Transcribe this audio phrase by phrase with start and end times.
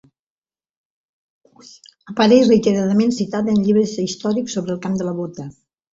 [2.13, 5.47] Apareix reiteradament citada en llibres històrics sobre el Camp de la Bota.